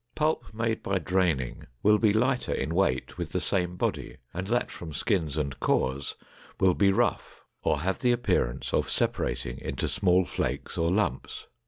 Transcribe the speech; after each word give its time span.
Pulp 0.15 0.51
made 0.51 0.81
by 0.81 0.97
draining 0.97 1.67
will 1.83 1.99
be 1.99 2.11
lighter 2.11 2.51
in 2.51 2.73
weight 2.73 3.19
with 3.19 3.33
the 3.33 3.39
same 3.39 3.75
body, 3.77 4.17
and 4.33 4.47
that 4.47 4.71
from 4.71 4.93
skins 4.93 5.37
and 5.37 5.59
cores 5.59 6.15
will 6.59 6.73
be 6.73 6.91
rough 6.91 7.43
or 7.61 7.81
have 7.81 7.99
the 7.99 8.11
appearance 8.11 8.73
of 8.73 8.89
separating 8.89 9.59
into 9.59 9.87
small 9.87 10.25
flakes 10.25 10.75
or 10.75 10.89
lumps. 10.89 11.45